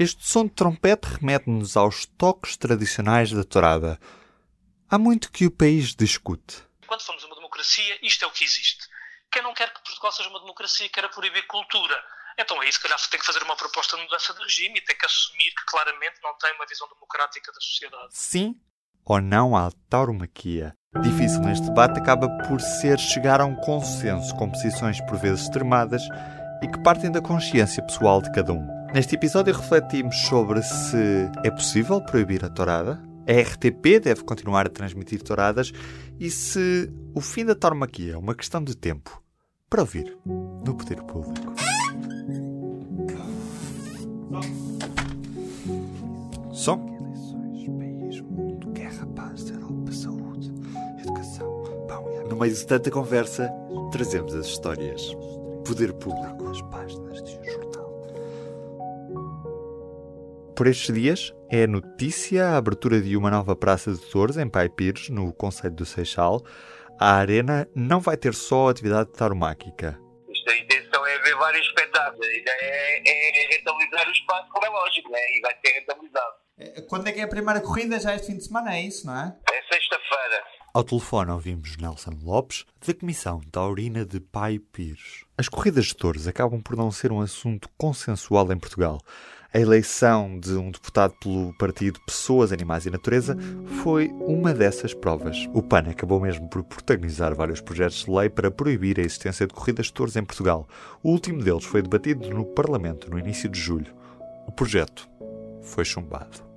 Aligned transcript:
Este 0.00 0.26
som 0.26 0.46
de 0.46 0.52
trompete 0.52 1.06
remete-nos 1.06 1.76
aos 1.76 2.06
toques 2.06 2.56
tradicionais 2.56 3.32
da 3.32 3.44
tourada. 3.44 4.00
Há 4.88 4.96
muito 4.96 5.30
que 5.30 5.44
o 5.44 5.50
país 5.50 5.94
discute. 5.94 6.64
Quando 6.86 7.02
formos 7.02 7.22
uma 7.24 7.34
democracia, 7.34 7.98
isto 8.00 8.24
é 8.24 8.26
o 8.26 8.30
que 8.30 8.42
existe. 8.42 8.88
Quem 9.30 9.42
não 9.42 9.52
quer 9.52 9.70
que 9.74 9.82
Portugal 9.84 10.10
seja 10.10 10.30
uma 10.30 10.40
democracia 10.40 10.88
quer 10.88 11.06
proibir 11.10 11.46
cultura. 11.46 11.94
Então 12.38 12.58
aí, 12.62 12.72
se 12.72 12.80
calhar, 12.80 12.98
tem 13.10 13.20
que 13.20 13.26
fazer 13.26 13.42
uma 13.42 13.54
proposta 13.54 13.94
de 13.98 14.02
mudança 14.02 14.32
de 14.32 14.40
regime 14.40 14.78
e 14.78 14.80
tem 14.80 14.96
que 14.96 15.04
assumir 15.04 15.50
que 15.50 15.66
claramente 15.66 16.16
não 16.22 16.34
tem 16.38 16.54
uma 16.54 16.64
visão 16.64 16.88
democrática 16.88 17.52
da 17.52 17.60
sociedade. 17.60 18.08
Sim 18.12 18.58
ou 19.04 19.20
não 19.20 19.54
à 19.54 19.70
tauromaquia. 19.90 20.74
Difícil 21.02 21.40
neste 21.40 21.66
debate 21.66 22.00
acaba 22.00 22.26
por 22.48 22.58
ser 22.58 22.98
chegar 22.98 23.42
a 23.42 23.44
um 23.44 23.56
consenso 23.56 24.34
com 24.36 24.50
posições 24.50 24.98
por 25.02 25.18
vezes 25.18 25.42
extremadas 25.42 26.02
e 26.62 26.68
que 26.68 26.82
partem 26.82 27.12
da 27.12 27.20
consciência 27.20 27.84
pessoal 27.84 28.22
de 28.22 28.32
cada 28.32 28.54
um. 28.54 28.79
Neste 28.92 29.14
episódio 29.14 29.54
refletimos 29.54 30.16
sobre 30.22 30.60
se 30.62 31.30
é 31.44 31.50
possível 31.50 32.00
proibir 32.00 32.44
a 32.44 32.50
tourada, 32.50 33.00
a 33.28 33.32
RTP 33.32 34.00
deve 34.02 34.24
continuar 34.24 34.66
a 34.66 34.70
transmitir 34.70 35.22
touradas 35.22 35.72
e 36.18 36.28
se 36.28 36.92
o 37.14 37.20
fim 37.20 37.44
da 37.44 37.54
tauromaquia 37.54 38.14
é 38.14 38.16
uma 38.16 38.34
questão 38.34 38.62
de 38.62 38.76
tempo. 38.76 39.22
Para 39.68 39.82
ouvir 39.82 40.18
no 40.26 40.74
Poder 40.74 41.00
Público. 41.04 41.54
Som. 46.52 46.90
No 52.28 52.36
meio 52.36 52.54
de 52.54 52.66
tanta 52.66 52.90
conversa, 52.90 53.48
trazemos 53.92 54.34
as 54.34 54.46
histórias. 54.46 55.16
Poder 55.64 55.92
Público. 55.92 56.48
As 56.48 56.60
páginas 56.62 57.22
de 57.22 57.32
jornal. 57.32 57.69
Por 60.60 60.66
estes 60.66 60.94
dias 60.94 61.32
é 61.48 61.66
notícia 61.66 62.48
a 62.48 62.58
abertura 62.58 63.00
de 63.00 63.16
uma 63.16 63.30
nova 63.30 63.56
praça 63.56 63.94
de 63.94 63.98
touros 64.10 64.36
em 64.36 64.46
Pai 64.46 64.68
Pires, 64.68 65.08
no 65.08 65.32
Conselho 65.32 65.74
do 65.74 65.86
Seixal. 65.86 66.44
A 67.00 67.14
arena 67.14 67.66
não 67.74 67.98
vai 67.98 68.14
ter 68.14 68.34
só 68.34 68.68
atividade 68.68 69.10
tauromáquica. 69.10 69.98
A 70.48 70.56
intenção 70.58 71.06
é 71.06 71.18
ver 71.20 71.34
vários 71.36 71.66
espetáculos. 71.66 72.26
A 72.26 72.30
ideia 72.30 72.58
é, 72.60 73.02
é 73.08 73.56
rentabilizar 73.56 74.06
o 74.06 74.12
espaço, 74.12 74.50
como 74.50 74.66
é 74.66 74.68
lógico, 74.68 75.10
né? 75.10 75.18
e 75.34 75.40
vai 75.40 75.56
ser 75.64 75.72
rentabilizado. 75.80 76.86
Quando 76.90 77.06
é 77.06 77.12
que 77.12 77.20
é 77.20 77.22
a 77.22 77.28
primeira 77.28 77.62
corrida? 77.62 77.98
Já 77.98 78.14
este 78.14 78.26
fim 78.26 78.36
de 78.36 78.44
semana, 78.44 78.76
é 78.76 78.82
isso, 78.82 79.06
não 79.06 79.16
é? 79.16 79.34
É 79.50 79.62
sexta-feira. 79.62 80.44
Ao 80.74 80.84
telefone 80.84 81.30
ouvimos 81.30 81.78
Nelson 81.78 82.18
Lopes, 82.22 82.66
da 82.86 82.92
Comissão 82.92 83.40
Taurina 83.50 84.04
de 84.04 84.20
Pai 84.20 84.58
Pires. 84.58 85.24
As 85.38 85.48
corridas 85.48 85.86
de 85.86 85.96
touros 85.96 86.28
acabam 86.28 86.60
por 86.60 86.76
não 86.76 86.90
ser 86.90 87.10
um 87.10 87.22
assunto 87.22 87.66
consensual 87.78 88.52
em 88.52 88.58
Portugal. 88.58 89.00
A 89.52 89.58
eleição 89.58 90.38
de 90.38 90.52
um 90.52 90.70
deputado 90.70 91.12
pelo 91.20 91.52
partido 91.58 91.98
Pessoas, 92.06 92.52
Animais 92.52 92.86
e 92.86 92.90
Natureza 92.90 93.36
foi 93.82 94.06
uma 94.20 94.54
dessas 94.54 94.94
provas. 94.94 95.48
O 95.52 95.60
PAN 95.60 95.90
acabou 95.90 96.20
mesmo 96.20 96.48
por 96.48 96.62
protagonizar 96.62 97.34
vários 97.34 97.60
projetos 97.60 98.04
de 98.04 98.10
lei 98.12 98.28
para 98.28 98.48
proibir 98.48 99.00
a 99.00 99.02
existência 99.02 99.48
de 99.48 99.52
corridas 99.52 99.86
de 99.86 99.92
touros 99.92 100.14
em 100.14 100.24
Portugal. 100.24 100.68
O 101.02 101.10
último 101.10 101.42
deles 101.42 101.64
foi 101.64 101.82
debatido 101.82 102.30
no 102.30 102.44
Parlamento 102.44 103.10
no 103.10 103.18
início 103.18 103.48
de 103.48 103.58
julho. 103.58 103.92
O 104.46 104.52
projeto 104.52 105.08
foi 105.62 105.84
chumbado 105.84 106.49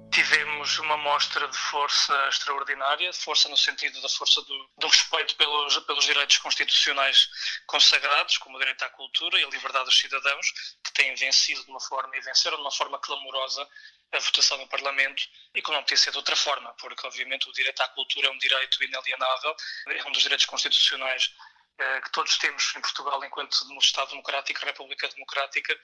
tivemos 0.64 0.80
uma 0.80 0.98
mostra 0.98 1.48
de 1.48 1.58
força 1.58 2.28
extraordinária, 2.30 3.12
força 3.14 3.50
no 3.50 3.58
sentido 3.58 4.02
da 4.02 4.10
força 4.10 4.42
do, 4.42 4.70
do, 4.78 4.88
respeito 4.88 5.36
pelos, 5.36 5.78
pelos 5.80 6.06
direitos 6.06 6.38
constitucionais 6.38 7.30
consagrados, 7.68 8.38
como 8.38 8.56
o 8.56 8.60
direito 8.60 8.84
à 8.84 8.90
cultura 8.90 9.40
e 9.40 9.44
a 9.44 9.50
liberdade 9.50 9.86
dos 9.86 10.00
cidadãos, 10.00 10.52
que 10.84 10.94
têm 10.94 11.14
vencido 11.16 11.64
de 11.64 11.70
uma 11.70 11.82
forma 11.82 12.16
e 12.16 12.22
venceram 12.22 12.58
de 12.58 12.64
uma 12.64 12.72
forma 12.72 12.98
clamorosa 13.00 13.68
a 14.14 14.20
votação 14.20 14.58
no 14.58 14.68
Parlamento 14.68 15.24
e 15.54 15.62
que 15.62 15.72
não 15.72 15.82
podia 15.82 15.98
ser 15.98 16.12
de 16.12 16.18
outra 16.18 16.36
forma, 16.36 16.74
porque 16.80 17.06
obviamente 17.06 17.50
o 17.50 17.54
direito 17.54 17.82
à 17.82 17.88
cultura 17.90 18.28
é 18.28 18.32
um 18.32 18.38
direito 18.38 18.84
inalienável, 18.84 19.56
é 19.88 20.08
um 20.08 20.12
dos 20.12 20.22
direitos 20.22 20.46
constitucionais 20.46 21.34
eh, 21.80 22.02
que 22.02 22.12
todos 22.12 22.38
temos 22.38 22.76
em 22.76 22.82
Portugal 22.82 23.24
enquanto 23.26 23.58
Estado 23.80 24.10
democrático, 24.10 24.64
República 24.64 25.08
Democrática, 25.10 25.78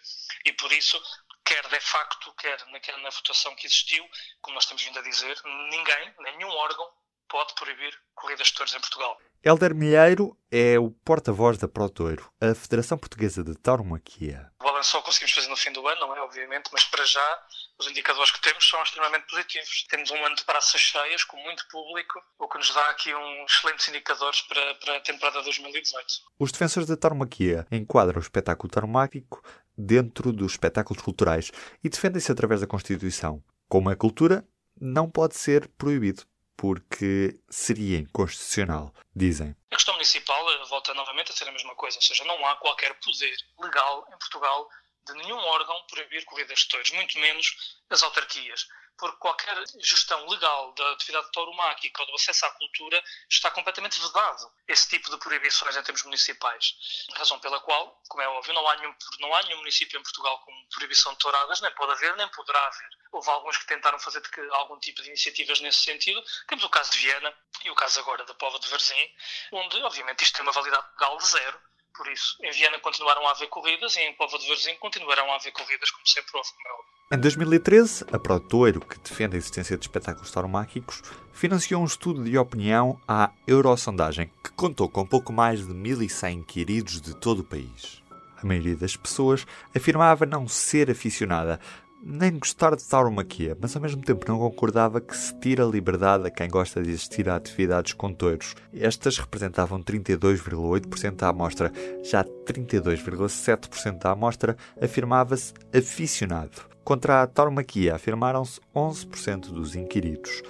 e 0.46 0.54
por 0.54 0.72
isso 0.72 1.02
quer 1.50 1.68
de 1.68 1.80
facto, 1.80 2.32
quer 2.34 2.58
na, 2.68 2.98
na 3.02 3.10
votação 3.10 3.56
que 3.56 3.66
existiu, 3.66 4.06
como 4.40 4.54
nós 4.54 4.68
temos 4.68 4.84
vindo 4.84 5.00
a 5.00 5.02
dizer, 5.02 5.36
ninguém, 5.72 6.14
nenhum 6.20 6.50
órgão 6.50 6.88
pode 7.28 7.56
proibir 7.56 7.92
corridas 8.14 8.48
de 8.48 8.54
touros 8.54 8.74
em 8.74 8.80
Portugal. 8.80 9.18
Helder 9.44 9.74
Milheiro 9.74 10.38
é 10.52 10.78
o 10.78 10.92
porta-voz 10.92 11.58
da 11.58 11.68
Protoiro, 11.68 12.32
a 12.42 12.54
Federação 12.54 12.98
Portuguesa 12.98 13.44
de 13.44 13.56
Tauromaquia. 13.56 14.52
O 14.60 14.64
balanço 14.64 14.92
só 14.92 15.02
conseguimos 15.02 15.34
fazer 15.34 15.48
no 15.48 15.56
fim 15.56 15.72
do 15.72 15.88
ano, 15.88 16.02
não 16.02 16.16
é? 16.16 16.22
Obviamente, 16.22 16.70
mas 16.74 16.84
para 16.84 17.06
já 17.06 17.48
os 17.80 17.88
indicadores 17.88 18.32
que 18.32 18.42
temos 18.42 18.68
são 18.68 18.82
extremamente 18.84 19.28
positivos. 19.28 19.86
Temos 19.90 20.12
um 20.12 20.26
ano 20.26 20.36
de 20.36 20.44
praças 20.44 20.82
cheias, 20.82 21.24
com 21.24 21.38
muito 21.38 21.66
público, 21.70 22.22
o 22.38 22.50
que 22.50 22.58
nos 22.58 22.74
dá 22.74 22.90
aqui 22.90 23.16
uns 23.16 23.54
excelentes 23.54 23.88
indicadores 23.88 24.42
para, 24.42 24.76
para 24.76 24.98
a 24.98 25.02
temporada 25.02 25.42
2018. 25.42 26.06
Os 26.38 26.52
defensores 26.52 26.90
da 26.90 26.98
tauromaquia 26.98 27.66
enquadram 27.72 28.18
o 28.18 28.22
espetáculo 28.22 28.70
tauromáquico 28.70 29.42
dentro 29.80 30.34
dos 30.34 30.52
espetáculos 30.52 31.02
culturais 31.02 31.52
e 31.82 31.90
defendem-se 31.90 32.32
através 32.32 32.60
da 32.60 32.68
Constituição. 32.68 33.42
Como 33.70 33.90
é 33.90 33.96
cultura, 33.96 34.46
não 34.80 35.10
pode 35.10 35.38
ser 35.38 35.70
proibido 35.70 36.24
porque 36.58 37.40
seria 37.50 37.98
inconstitucional, 37.98 38.94
dizem. 39.16 39.56
A 39.72 39.76
questão 39.76 39.94
municipal 39.94 40.46
volta 40.68 40.94
novamente 40.94 41.32
a 41.32 41.36
ser 41.36 41.48
a 41.48 41.52
mesma 41.54 41.74
coisa, 41.76 41.98
ou 41.98 42.02
seja, 42.02 42.26
não 42.26 42.46
há 42.46 42.58
qualquer 42.58 42.94
poder 43.00 43.36
legal 43.62 44.06
em 44.10 44.18
Portugal 44.18 44.70
de 45.08 45.14
nenhum 45.14 45.38
órgão 45.38 45.76
proibir 45.90 46.26
corridas 46.26 46.60
de 46.60 46.68
touros, 46.68 46.92
muito 46.92 47.18
menos 47.18 47.80
as 47.90 48.04
autarquias 48.04 48.68
porque 49.00 49.18
qualquer 49.18 49.56
gestão 49.80 50.28
legal 50.28 50.74
da 50.74 50.92
atividade 50.92 51.32
tauromáquica 51.32 52.02
ou 52.02 52.08
do 52.08 52.16
acesso 52.16 52.46
à 52.46 52.52
cultura 52.52 53.02
está 53.30 53.50
completamente 53.50 54.00
vedado 54.00 54.52
esse 54.68 54.90
tipo 54.90 55.10
de 55.10 55.18
proibições 55.18 55.76
em 55.76 55.84
termos 55.84 56.04
municipais. 56.04 56.76
Razão 57.16 57.40
pela 57.40 57.60
qual, 57.62 58.02
como 58.08 58.22
é 58.22 58.28
óbvio, 58.28 58.54
não 58.54 58.68
há 58.68 58.76
nenhum, 58.76 58.96
não 59.20 59.34
há 59.34 59.44
nenhum 59.44 59.58
município 59.58 60.00
em 60.00 60.04
Portugal 60.04 60.40
com 60.40 60.68
proibição 60.76 61.14
de 61.14 61.20
touradas, 61.20 61.62
nem 61.62 61.74
pode 61.74 61.94
haver, 61.94 62.16
nem 62.18 62.28
poderá 62.30 62.60
haver. 62.68 62.90
Houve 63.12 63.30
alguns 63.30 63.58
que 63.58 63.66
tentaram 63.66 63.98
fazer 64.00 64.22
algum 64.52 64.80
tipo 64.80 65.02
de 65.02 65.08
iniciativas 65.08 65.60
nesse 65.62 65.80
sentido. 65.80 66.24
Temos 66.48 66.64
o 66.64 66.70
caso 66.70 66.92
de 66.92 67.00
Viena 67.00 67.34
e 67.64 67.72
o 67.72 67.76
caso 67.76 68.00
agora 68.00 68.24
da 68.26 68.34
Pova 68.36 68.60
de 68.60 68.68
Varzim, 68.68 69.16
onde, 69.52 69.82
obviamente, 69.82 70.24
isto 70.24 70.36
tem 70.36 70.44
uma 70.44 70.52
validade 70.52 70.86
legal 70.92 71.18
de 71.18 71.28
zero. 71.28 71.69
Por 72.00 72.10
isso, 72.14 72.38
em 72.42 72.50
Viena 72.52 72.80
continuaram 72.80 73.28
a 73.28 73.32
haver 73.32 73.50
corridas 73.50 73.94
e 73.98 74.00
em 74.00 74.14
Pova 74.14 74.40
de 74.40 74.48
Varzim 74.48 74.74
continuarão 74.80 75.30
a 75.34 75.36
haver 75.36 75.52
corridas, 75.52 75.92
como 75.92 76.08
sempre 76.08 76.32
houve, 76.34 76.50
como 76.52 76.82
é. 77.12 77.18
Em 77.18 77.20
2013, 77.20 78.06
a 78.10 78.18
Protoeiro, 78.18 78.80
que 78.80 78.98
defende 79.00 79.36
a 79.36 79.38
existência 79.38 79.78
de 79.78 79.84
espetáculos 79.84 80.32
tauromáquicos, 80.32 81.02
financiou 81.34 81.82
um 81.82 81.86
estudo 81.86 82.24
de 82.24 82.38
opinião 82.38 82.98
à 83.06 83.32
Eurosondagem, 83.46 84.32
que 84.42 84.50
contou 84.52 84.88
com 84.88 85.06
pouco 85.06 85.34
mais 85.34 85.60
de 85.68 85.74
1.100 85.74 86.36
inquiridos 86.36 87.02
de 87.02 87.14
todo 87.14 87.40
o 87.40 87.44
país. 87.44 88.02
A 88.42 88.48
maioria 88.48 88.78
das 88.78 88.96
pessoas 88.96 89.46
afirmava 89.76 90.26
não 90.26 90.48
ser 90.48 90.90
aficionada, 90.90 91.60
nem 92.02 92.38
gostar 92.38 92.76
de 92.76 92.84
tauromaquia, 92.84 93.58
mas 93.60 93.76
ao 93.76 93.82
mesmo 93.82 94.02
tempo 94.02 94.26
não 94.28 94.40
concordava 94.40 95.02
que 95.02 95.16
se 95.16 95.34
tira 95.36 95.64
liberdade 95.64 96.28
a 96.28 96.32
quem 96.32 96.50
gosta 96.50 96.82
de 96.82 96.92
assistir 96.92 97.30
a 97.30 97.36
atividades 97.36 97.94
com 97.94 98.14
touros. 98.14 98.56
Estas 98.74 99.18
representavam 99.18 99.82
32,8% 99.82 101.16
da 101.16 101.30
amostra, 101.30 101.72
já 102.04 102.24
32,7% 102.24 104.00
da 104.00 104.12
amostra 104.12 104.56
afirmava-se 104.82 105.54
aficionado. 105.76 106.62
Contra 106.84 107.22
a 107.22 107.28
tauromaquia 107.28 107.96
afirmaram-se 107.96 108.60
11% 108.74 109.52
dos 109.52 109.76
inquiridos. 109.76 110.42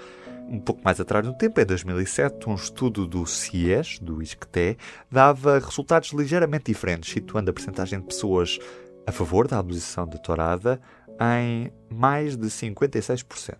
Um 0.47 0.59
pouco 0.59 0.81
mais 0.83 0.99
atrás 0.99 1.25
no 1.25 1.33
tempo, 1.33 1.59
em 1.59 1.65
2007, 1.65 2.49
um 2.49 2.55
estudo 2.55 3.05
do 3.05 3.25
CIES, 3.25 3.99
do 3.99 4.21
ISCTE, 4.21 4.77
dava 5.11 5.59
resultados 5.59 6.09
ligeiramente 6.11 6.65
diferentes, 6.65 7.11
situando 7.11 7.51
a 7.51 7.53
percentagem 7.53 7.99
de 7.99 8.05
pessoas 8.05 8.57
a 9.05 9.11
favor 9.11 9.47
da 9.47 9.59
abolição 9.59 10.07
da 10.07 10.17
tourada 10.17 10.79
em 11.19 11.71
mais 11.89 12.35
de 12.35 12.47
56%. 12.47 13.57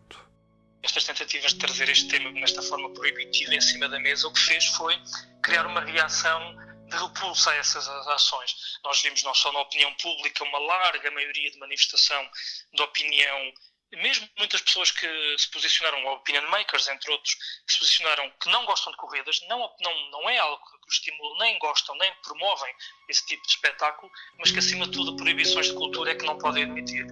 Estas 0.81 1.03
tentativas 1.03 1.53
de 1.53 1.59
trazer 1.59 1.89
este 1.89 2.07
tema 2.07 2.31
nesta 2.31 2.61
forma 2.61 2.89
proibitiva 2.93 3.53
em 3.53 3.61
cima 3.61 3.89
da 3.89 3.99
mesa, 3.99 4.27
o 4.27 4.33
que 4.33 4.39
fez 4.39 4.65
foi 4.67 4.97
criar 5.43 5.65
uma 5.65 5.81
reação 5.81 6.55
de 6.87 6.95
repulsa 6.95 7.51
a 7.51 7.55
essas 7.55 7.87
ações. 7.87 8.55
Nós 8.83 9.01
vimos 9.01 9.23
não 9.23 9.33
só 9.33 9.51
na 9.51 9.59
opinião 9.59 9.93
pública 9.95 10.43
uma 10.43 10.59
larga 10.59 11.11
maioria 11.11 11.51
de 11.51 11.59
manifestação 11.59 12.27
de 12.73 12.81
opinião 12.81 13.53
mesmo 13.97 14.29
muitas 14.37 14.61
pessoas 14.61 14.91
que 14.91 15.07
se 15.37 15.49
posicionaram, 15.49 16.05
opinion 16.13 16.47
makers, 16.49 16.87
entre 16.87 17.11
outros, 17.11 17.33
que 17.65 17.73
se 17.73 17.79
posicionaram 17.79 18.31
que 18.41 18.49
não 18.49 18.65
gostam 18.65 18.91
de 18.91 18.97
corridas, 18.97 19.39
não, 19.47 19.57
não, 19.81 20.11
não 20.11 20.29
é 20.29 20.37
algo 20.37 20.63
que 20.63 20.89
os 20.89 20.95
estimulam, 20.95 21.37
nem 21.39 21.57
gostam, 21.57 21.97
nem 21.97 22.13
promovem 22.23 22.73
esse 23.09 23.25
tipo 23.25 23.41
de 23.43 23.49
espetáculo, 23.49 24.11
mas 24.37 24.51
que, 24.51 24.59
acima 24.59 24.85
de 24.85 24.91
tudo, 24.91 25.15
proibições 25.15 25.67
de 25.67 25.73
cultura 25.73 26.11
é 26.11 26.15
que 26.15 26.25
não 26.25 26.37
podem 26.37 26.63
admitir. 26.63 27.07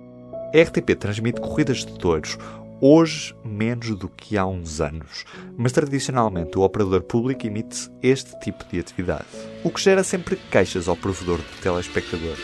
A 0.53 0.61
RTP 0.61 0.95
transmite 0.97 1.41
corridas 1.41 1.79
de 1.79 1.97
touros, 1.99 2.38
hoje 2.79 3.35
menos 3.44 3.89
do 3.97 4.07
que 4.07 4.38
há 4.38 4.45
uns 4.45 4.79
anos, 4.79 5.25
mas 5.57 5.73
tradicionalmente 5.73 6.57
o 6.57 6.61
operador 6.61 7.03
público 7.03 7.45
emite 7.45 7.91
este 8.01 8.39
tipo 8.39 8.63
de 8.63 8.79
atividade, 8.79 9.25
o 9.61 9.69
que 9.69 9.81
gera 9.81 10.05
sempre 10.05 10.38
queixas 10.49 10.88
ao 10.88 10.95
provedor 10.95 11.39
de 11.39 11.61
telespectador. 11.61 12.38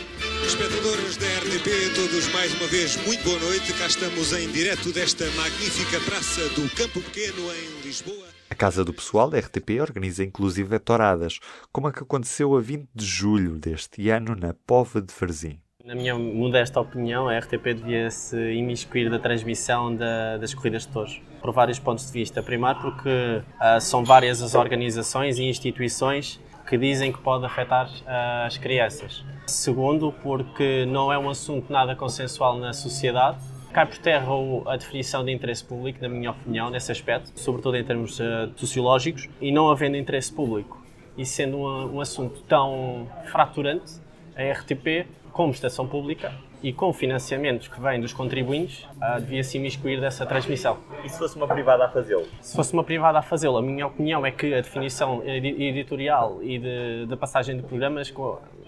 Espectadores 0.46 1.16
da 1.16 1.26
RTP, 1.26 1.94
todos 1.94 2.28
mais 2.34 2.52
uma 2.60 2.66
vez, 2.66 2.96
muito 3.06 3.24
boa 3.24 3.38
noite. 3.38 3.72
Cá 3.72 3.86
estamos 3.86 4.34
em 4.34 4.50
direto 4.52 4.92
desta 4.92 5.24
magnífica 5.30 5.98
praça 6.00 6.46
do 6.50 6.68
Campo 6.76 7.00
Pequeno, 7.00 7.50
em 7.54 7.86
Lisboa. 7.86 8.26
A 8.50 8.54
Casa 8.54 8.84
do 8.84 8.92
Pessoal 8.92 9.30
da 9.30 9.38
RTP 9.38 9.80
organiza 9.80 10.22
inclusive 10.22 10.78
touradas, 10.78 11.38
como 11.72 11.86
a 11.86 11.92
que 11.92 12.02
aconteceu 12.02 12.54
a 12.54 12.60
20 12.60 12.86
de 12.94 13.06
julho 13.06 13.58
deste 13.58 14.10
ano 14.10 14.36
na 14.36 14.52
Pova 14.52 15.00
de 15.00 15.12
Varzim. 15.18 15.58
Na 15.84 15.94
minha 15.94 16.16
modesta 16.16 16.80
opinião, 16.80 17.28
a 17.28 17.38
RTP 17.38 17.74
devia 17.74 18.10
se 18.10 18.54
imiscuir 18.54 19.10
da 19.10 19.18
transmissão 19.18 19.94
da, 19.94 20.38
das 20.38 20.54
corridas 20.54 20.86
de 20.86 20.88
touros, 20.88 21.20
por 21.42 21.52
vários 21.52 21.78
pontos 21.78 22.06
de 22.06 22.12
vista. 22.12 22.42
Primeiro, 22.42 22.80
porque 22.80 23.10
uh, 23.10 23.78
são 23.82 24.02
várias 24.02 24.40
as 24.40 24.54
organizações 24.54 25.38
e 25.38 25.44
instituições 25.44 26.40
que 26.66 26.78
dizem 26.78 27.12
que 27.12 27.18
pode 27.18 27.44
afetar 27.44 27.86
uh, 27.86 28.46
as 28.46 28.56
crianças. 28.56 29.22
Segundo, 29.46 30.10
porque 30.22 30.86
não 30.86 31.12
é 31.12 31.18
um 31.18 31.28
assunto 31.28 31.70
nada 31.70 31.94
consensual 31.94 32.56
na 32.56 32.72
sociedade. 32.72 33.36
Cai 33.70 33.84
por 33.84 33.98
terra 33.98 34.32
a 34.64 34.76
definição 34.78 35.22
de 35.22 35.32
interesse 35.32 35.62
público, 35.62 36.00
na 36.00 36.08
minha 36.08 36.30
opinião, 36.30 36.70
nesse 36.70 36.90
aspecto, 36.92 37.30
sobretudo 37.38 37.76
em 37.76 37.84
termos 37.84 38.18
uh, 38.20 38.50
sociológicos, 38.56 39.28
e 39.38 39.52
não 39.52 39.68
havendo 39.68 39.98
interesse 39.98 40.32
público 40.32 40.82
e 41.16 41.24
sendo 41.24 41.58
um, 41.58 41.96
um 41.96 42.00
assunto 42.00 42.40
tão 42.48 43.06
fraturante, 43.30 44.02
a 44.36 44.52
RTP, 44.52 45.06
como 45.32 45.52
estação 45.52 45.86
pública, 45.86 46.32
e 46.64 46.72
com 46.72 46.90
financiamentos 46.94 47.68
que 47.68 47.78
vêm 47.78 48.00
dos 48.00 48.14
contribuintes, 48.14 48.84
uh, 48.96 49.20
devia 49.20 49.44
se 49.44 49.58
imiscuir 49.58 50.00
dessa 50.00 50.24
transmissão. 50.24 50.78
E 51.04 51.10
se 51.10 51.18
fosse 51.18 51.36
uma 51.36 51.46
privada 51.46 51.84
a 51.84 51.90
fazê-lo? 51.90 52.26
Se 52.40 52.56
fosse 52.56 52.72
uma 52.72 52.82
privada 52.82 53.18
a 53.18 53.22
fazê-lo, 53.22 53.58
a 53.58 53.62
minha 53.62 53.86
opinião 53.86 54.24
é 54.24 54.30
que 54.30 54.54
a 54.54 54.62
definição 54.62 55.22
editorial 55.22 56.42
e 56.42 56.58
de, 56.58 57.06
de 57.06 57.16
passagem 57.16 57.58
de 57.58 57.62
programas, 57.62 58.10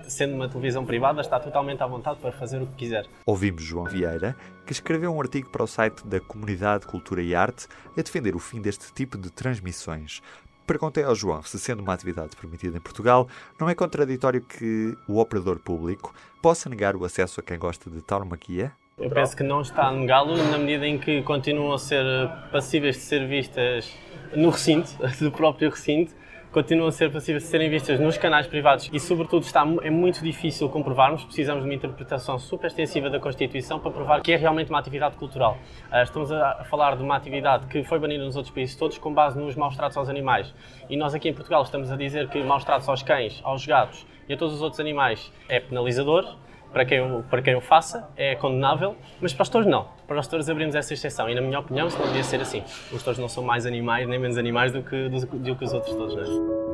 sendo 0.02 0.34
uma 0.34 0.46
televisão 0.46 0.84
privada, 0.84 1.22
está 1.22 1.40
totalmente 1.40 1.82
à 1.82 1.86
vontade 1.86 2.20
para 2.20 2.32
fazer 2.32 2.60
o 2.60 2.66
que 2.66 2.74
quiser. 2.74 3.06
Ouvimos 3.24 3.62
João 3.62 3.86
Vieira, 3.86 4.36
que 4.66 4.72
escreveu 4.72 5.14
um 5.14 5.18
artigo 5.18 5.48
para 5.48 5.62
o 5.62 5.66
site 5.66 6.06
da 6.06 6.20
Comunidade 6.20 6.86
Cultura 6.86 7.22
e 7.22 7.34
Arte 7.34 7.66
a 7.96 8.02
defender 8.02 8.36
o 8.36 8.38
fim 8.38 8.60
deste 8.60 8.92
tipo 8.92 9.16
de 9.16 9.30
transmissões. 9.30 10.20
Perguntei 10.66 11.04
ao 11.04 11.14
João 11.14 11.42
se, 11.44 11.60
sendo 11.60 11.80
uma 11.80 11.92
atividade 11.92 12.34
permitida 12.34 12.76
em 12.76 12.80
Portugal, 12.80 13.28
não 13.58 13.68
é 13.68 13.74
contraditório 13.74 14.40
que 14.40 14.96
o 15.06 15.20
operador 15.20 15.60
público 15.60 16.12
possa 16.42 16.68
negar 16.68 16.96
o 16.96 17.04
acesso 17.04 17.38
a 17.38 17.42
quem 17.42 17.56
gosta 17.56 17.88
de 17.88 18.02
tauromaquia? 18.02 18.72
Eu 18.98 19.08
penso 19.08 19.36
que 19.36 19.44
não 19.44 19.60
está 19.60 19.86
a 19.86 19.92
negá-lo 19.92 20.36
na 20.36 20.58
medida 20.58 20.86
em 20.86 20.98
que 20.98 21.22
continuam 21.22 21.72
a 21.72 21.78
ser 21.78 22.04
passíveis 22.50 22.96
de 22.96 23.02
ser 23.02 23.28
vistas 23.28 23.94
no 24.34 24.50
recinto, 24.50 24.90
do 25.20 25.30
próprio 25.30 25.70
recinto, 25.70 26.12
continuam 26.56 26.88
a 26.88 26.90
ser 26.90 27.12
passíveis 27.12 27.42
de 27.42 27.50
serem 27.50 27.68
vistas 27.68 28.00
nos 28.00 28.16
canais 28.16 28.46
privados 28.46 28.88
e, 28.90 28.98
sobretudo, 28.98 29.42
está, 29.42 29.62
é 29.82 29.90
muito 29.90 30.24
difícil 30.24 30.70
comprovarmos. 30.70 31.22
Precisamos 31.22 31.62
de 31.62 31.68
uma 31.68 31.74
interpretação 31.74 32.38
super 32.38 32.68
extensiva 32.68 33.10
da 33.10 33.20
Constituição 33.20 33.78
para 33.78 33.90
provar 33.90 34.22
que 34.22 34.32
é 34.32 34.36
realmente 34.36 34.70
uma 34.70 34.78
atividade 34.78 35.16
cultural. 35.16 35.58
Uh, 35.92 36.02
estamos 36.02 36.32
a 36.32 36.64
falar 36.70 36.96
de 36.96 37.02
uma 37.02 37.14
atividade 37.14 37.66
que 37.66 37.84
foi 37.84 37.98
banida 37.98 38.24
nos 38.24 38.36
outros 38.36 38.54
países 38.54 38.74
todos 38.74 38.96
com 38.96 39.12
base 39.12 39.38
nos 39.38 39.54
maus 39.54 39.76
tratos 39.76 39.98
aos 39.98 40.08
animais. 40.08 40.54
E 40.88 40.96
nós 40.96 41.14
aqui 41.14 41.28
em 41.28 41.34
Portugal 41.34 41.62
estamos 41.62 41.92
a 41.92 41.96
dizer 41.96 42.26
que 42.30 42.42
maus 42.42 42.64
tratos 42.64 42.88
aos 42.88 43.02
cães, 43.02 43.38
aos 43.44 43.66
gatos 43.66 44.06
e 44.26 44.32
a 44.32 44.36
todos 44.38 44.54
os 44.54 44.62
outros 44.62 44.80
animais 44.80 45.30
é 45.50 45.60
penalizador 45.60 46.36
para 46.72 46.84
quem, 46.84 47.22
para 47.22 47.42
quem 47.42 47.54
o 47.54 47.60
faça, 47.60 48.08
é 48.16 48.34
condenável, 48.34 48.96
mas 49.20 49.32
para 49.32 49.42
os 49.42 49.48
touros 49.48 49.70
não. 49.70 49.88
Para 50.06 50.18
os 50.20 50.26
touros 50.26 50.48
abrimos 50.48 50.74
essa 50.74 50.92
exceção 50.92 51.28
e, 51.28 51.34
na 51.34 51.40
minha 51.40 51.58
opinião, 51.58 51.88
isso 51.88 51.98
não 51.98 52.06
devia 52.06 52.24
ser 52.24 52.40
assim. 52.40 52.62
Os 52.92 53.02
touros 53.02 53.18
não 53.18 53.28
são 53.28 53.42
mais 53.42 53.66
animais 53.66 54.06
nem 54.08 54.18
menos 54.18 54.36
animais 54.36 54.72
do 54.72 54.82
que, 54.82 55.08
do, 55.08 55.26
do 55.26 55.56
que 55.56 55.64
os 55.64 55.72
outros 55.72 55.96
não 55.96 56.06
é? 56.06 56.66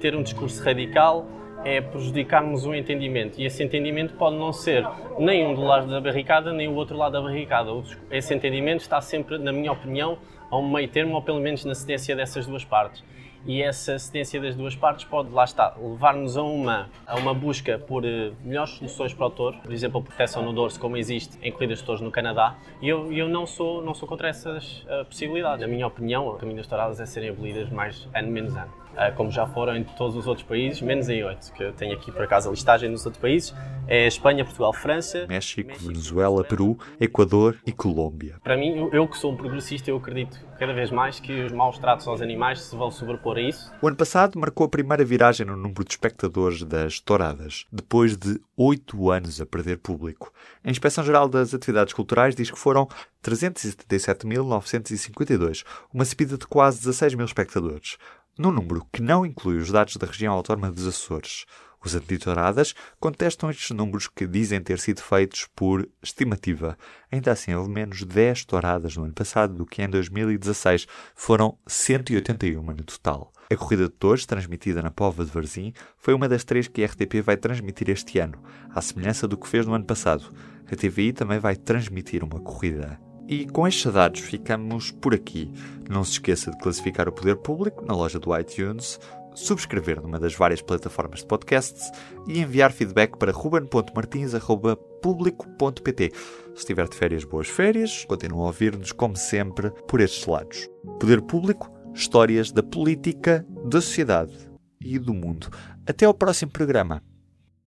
Ter 0.00 0.14
um 0.14 0.22
discurso 0.22 0.62
radical 0.62 1.26
é 1.64 1.80
prejudicarmos 1.80 2.66
o 2.66 2.74
entendimento 2.74 3.40
e 3.40 3.46
esse 3.46 3.64
entendimento 3.64 4.12
pode 4.14 4.36
não 4.36 4.52
ser 4.52 4.86
nem 5.18 5.46
um 5.46 5.54
do 5.54 5.62
lado 5.62 5.88
da 5.88 5.98
barricada 5.98 6.52
nem 6.52 6.68
o 6.68 6.74
outro 6.74 6.96
lado 6.96 7.12
da 7.12 7.22
barricada. 7.22 7.70
Esse 8.10 8.34
entendimento 8.34 8.80
está 8.80 9.00
sempre, 9.00 9.38
na 9.38 9.50
minha 9.50 9.72
opinião, 9.72 10.18
a 10.50 10.58
um 10.58 10.70
meio 10.70 10.88
termo 10.88 11.14
ou 11.14 11.22
pelo 11.22 11.40
menos 11.40 11.64
na 11.64 11.74
cedência 11.74 12.14
dessas 12.14 12.46
duas 12.46 12.64
partes 12.64 13.02
e 13.46 13.62
essa 13.62 13.98
cedência 13.98 14.40
das 14.40 14.54
duas 14.54 14.74
partes 14.74 15.04
pode, 15.04 15.30
lá 15.30 15.44
está, 15.44 15.74
levar-nos 15.80 16.36
a 16.36 16.42
uma, 16.42 16.88
a 17.06 17.16
uma 17.16 17.34
busca 17.34 17.78
por 17.78 18.04
uh, 18.04 18.34
melhores 18.42 18.72
soluções 18.72 19.12
para 19.12 19.26
o 19.26 19.30
touro, 19.30 19.56
por 19.58 19.72
exemplo, 19.72 20.00
a 20.00 20.02
proteção 20.02 20.42
no 20.42 20.52
dorso, 20.52 20.78
como 20.80 20.96
existe 20.96 21.38
em 21.42 21.52
corridas 21.52 21.78
de 21.78 21.84
touros 21.84 22.00
no 22.00 22.10
Canadá, 22.10 22.56
e 22.80 22.88
eu, 22.88 23.12
eu 23.12 23.28
não, 23.28 23.46
sou, 23.46 23.82
não 23.82 23.94
sou 23.94 24.08
contra 24.08 24.28
essas 24.28 24.82
uh, 24.82 25.04
possibilidades. 25.04 25.60
Na 25.60 25.66
minha 25.66 25.86
opinião, 25.86 26.28
o 26.28 26.34
caminho 26.34 26.56
das 26.56 26.66
touradas 26.66 27.00
é 27.00 27.06
serem 27.06 27.30
abolidas 27.30 27.68
mais 27.70 28.08
ano 28.14 28.30
menos 28.30 28.56
ano. 28.56 28.83
Uh, 28.94 29.14
como 29.16 29.30
já 29.30 29.46
foram 29.46 29.76
em 29.76 29.82
todos 29.82 30.14
os 30.14 30.26
outros 30.26 30.46
países, 30.46 30.80
menos 30.80 31.08
em 31.08 31.24
oito, 31.24 31.52
que 31.52 31.64
eu 31.64 31.72
tenho 31.72 31.94
aqui 31.94 32.12
por 32.12 32.22
acaso 32.22 32.48
a 32.48 32.52
listagem 32.52 32.88
nos 32.88 33.04
outros 33.04 33.20
países, 33.20 33.52
é 33.88 34.06
Espanha, 34.06 34.44
Portugal, 34.44 34.72
França, 34.72 35.26
México, 35.26 35.68
México 35.68 35.88
Venezuela, 35.88 36.44
Peru, 36.44 36.78
Equador 37.00 37.58
e 37.66 37.72
Colômbia. 37.72 38.36
Para 38.42 38.56
mim, 38.56 38.76
eu, 38.76 38.92
eu 38.92 39.08
que 39.08 39.18
sou 39.18 39.32
um 39.32 39.36
progressista, 39.36 39.90
eu 39.90 39.96
acredito 39.96 40.38
cada 40.58 40.72
vez 40.72 40.90
mais 40.90 41.20
que 41.20 41.42
os 41.42 41.52
maus 41.52 41.78
tratos 41.78 42.06
aos 42.06 42.22
animais 42.22 42.62
se 42.62 42.74
vão 42.76 42.90
sobrepor 42.90 43.36
a 43.36 43.40
isso. 43.40 43.70
O 43.82 43.88
ano 43.88 43.96
passado 43.96 44.38
marcou 44.38 44.66
a 44.66 44.68
primeira 44.68 45.04
viragem 45.04 45.44
no 45.44 45.56
número 45.56 45.84
de 45.84 45.90
espectadores 45.90 46.62
das 46.62 47.00
touradas, 47.00 47.66
depois 47.70 48.16
de 48.16 48.40
oito 48.56 49.10
anos 49.10 49.38
a 49.40 49.46
perder 49.46 49.78
público. 49.78 50.32
A 50.62 50.70
Inspeção 50.70 51.02
Geral 51.04 51.28
das 51.28 51.52
Atividades 51.52 51.92
Culturais 51.92 52.36
diz 52.36 52.50
que 52.50 52.58
foram 52.58 52.88
377.952, 53.22 55.64
uma 55.92 56.04
subida 56.04 56.38
de 56.38 56.46
quase 56.46 56.78
16 56.78 57.14
mil 57.14 57.26
espectadores 57.26 57.98
num 58.38 58.50
número 58.50 58.86
que 58.92 59.02
não 59.02 59.24
inclui 59.24 59.56
os 59.56 59.70
dados 59.70 59.96
da 59.96 60.06
região 60.06 60.32
autónoma 60.32 60.70
dos 60.70 60.86
Açores. 60.86 61.44
Os 61.84 61.94
antitoradas 61.94 62.74
contestam 62.98 63.50
estes 63.50 63.70
números 63.70 64.08
que 64.08 64.26
dizem 64.26 64.60
ter 64.60 64.78
sido 64.78 65.02
feitos 65.02 65.46
por 65.54 65.86
estimativa. 66.02 66.78
Ainda 67.12 67.30
assim, 67.30 67.54
houve 67.54 67.70
menos 67.70 68.02
10 68.02 68.46
touradas 68.46 68.96
no 68.96 69.04
ano 69.04 69.12
passado 69.12 69.52
do 69.54 69.66
que 69.66 69.82
em 69.82 69.88
2016. 69.88 70.86
Foram 71.14 71.58
181 71.66 72.62
no 72.62 72.84
total. 72.84 73.30
A 73.52 73.56
corrida 73.56 73.84
de 73.84 73.90
touros, 73.90 74.24
transmitida 74.24 74.80
na 74.80 74.90
Pova 74.90 75.24
de 75.24 75.30
Varzim, 75.30 75.74
foi 75.98 76.14
uma 76.14 76.28
das 76.28 76.42
três 76.42 76.66
que 76.66 76.82
a 76.82 76.86
RTP 76.86 77.20
vai 77.22 77.36
transmitir 77.36 77.90
este 77.90 78.18
ano, 78.18 78.42
à 78.70 78.80
semelhança 78.80 79.28
do 79.28 79.36
que 79.36 79.46
fez 79.46 79.66
no 79.66 79.74
ano 79.74 79.84
passado. 79.84 80.34
A 80.72 80.74
TVI 80.74 81.12
também 81.12 81.38
vai 81.38 81.54
transmitir 81.54 82.24
uma 82.24 82.40
corrida. 82.40 82.98
E 83.26 83.46
com 83.46 83.66
estes 83.66 83.90
dados 83.92 84.20
ficamos 84.20 84.90
por 84.90 85.14
aqui. 85.14 85.50
Não 85.88 86.04
se 86.04 86.12
esqueça 86.12 86.50
de 86.50 86.58
classificar 86.58 87.08
o 87.08 87.12
Poder 87.12 87.36
Público 87.36 87.82
na 87.84 87.94
loja 87.94 88.18
do 88.18 88.38
iTunes, 88.38 89.00
subscrever 89.34 90.00
numa 90.00 90.18
das 90.18 90.34
várias 90.34 90.60
plataformas 90.60 91.20
de 91.20 91.26
podcasts 91.26 91.90
e 92.26 92.40
enviar 92.40 92.72
feedback 92.72 93.16
para 93.18 93.32
ruben.martins.público.pt. 93.32 96.12
Se 96.54 96.66
tiver 96.66 96.88
de 96.88 96.96
férias, 96.96 97.24
boas 97.24 97.48
férias. 97.48 98.04
Continuam 98.04 98.44
a 98.44 98.46
ouvir-nos, 98.46 98.92
como 98.92 99.16
sempre, 99.16 99.70
por 99.88 100.00
estes 100.00 100.26
lados. 100.26 100.68
Poder 101.00 101.22
Público, 101.22 101.72
histórias 101.94 102.52
da 102.52 102.62
política, 102.62 103.44
da 103.64 103.80
sociedade 103.80 104.36
e 104.80 104.98
do 104.98 105.14
mundo. 105.14 105.48
Até 105.86 106.04
ao 106.04 106.14
próximo 106.14 106.52
programa. 106.52 107.02